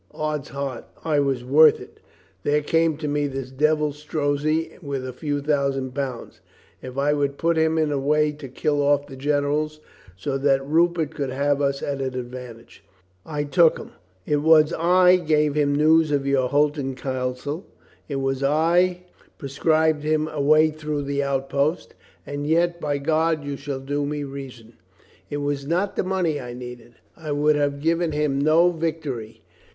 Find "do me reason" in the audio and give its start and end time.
23.79-24.77